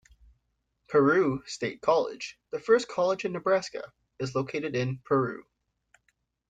Peru 0.87 1.43
State 1.45 1.79
College, 1.79 2.39
the 2.49 2.59
first 2.59 2.87
college 2.87 3.23
in 3.23 3.33
Nebraska, 3.33 3.93
is 4.17 4.33
located 4.33 4.75
in 4.75 4.97
Peru. 5.05 5.45